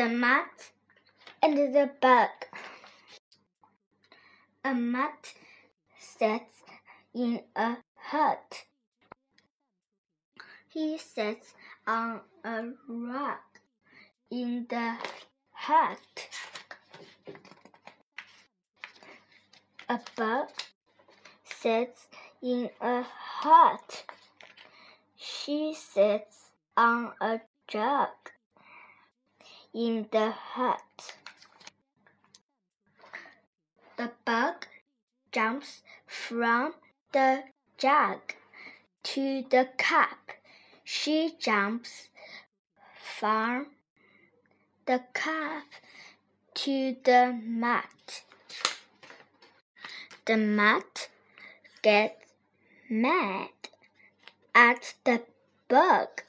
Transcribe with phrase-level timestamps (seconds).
[0.00, 0.72] the mutt
[1.42, 2.30] and the bug.
[4.64, 5.34] A mutt
[5.98, 6.54] sits
[7.14, 8.64] in a hut.
[10.68, 11.52] He sits
[11.86, 13.44] on a rug
[14.30, 14.96] in the
[15.52, 16.28] hut.
[19.90, 20.48] A bug
[21.44, 22.08] sits
[22.42, 24.04] in a hut.
[25.18, 28.08] She sits on a jug
[29.72, 31.14] in the hut.
[33.96, 34.66] The bug
[35.32, 36.74] jumps from
[37.12, 37.44] the
[37.78, 38.20] jug
[39.02, 40.32] to the cup.
[40.84, 42.08] She jumps
[43.18, 43.66] from
[44.86, 45.64] the cup
[46.54, 48.22] to the mutt.
[50.26, 51.08] The mutt
[51.82, 52.32] gets
[52.88, 53.50] mad
[54.54, 55.22] at the
[55.68, 56.22] bug.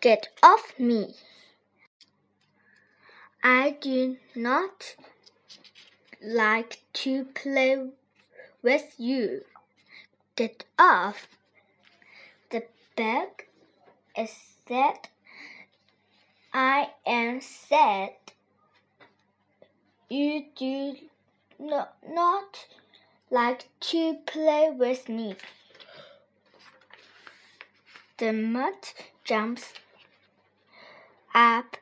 [0.00, 1.14] Get off me!
[3.48, 4.96] I do not
[6.20, 7.90] like to play
[8.60, 9.44] with you.
[10.34, 11.28] Get off.
[12.50, 12.64] The
[12.96, 13.44] bug
[14.18, 14.34] is
[14.66, 15.06] sad.
[16.52, 18.14] I am sad.
[20.08, 20.96] You do
[21.60, 22.66] no, not
[23.30, 25.36] like to play with me.
[28.18, 29.72] The mutt jumps
[31.32, 31.75] up.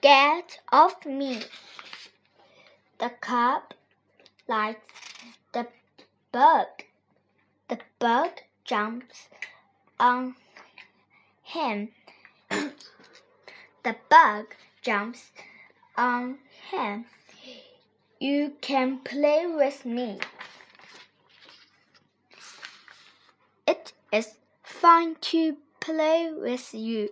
[0.00, 1.42] Get off me.
[2.98, 3.74] The cup
[4.46, 4.80] likes
[5.52, 5.66] the
[6.30, 6.68] bug.
[7.68, 8.30] The bug
[8.64, 9.28] jumps
[9.98, 10.36] on
[11.42, 11.88] him.
[12.50, 15.32] the bug jumps
[15.96, 16.38] on
[16.70, 17.06] him.
[18.20, 20.20] You can play with me.
[23.66, 27.10] It is fun to play with you.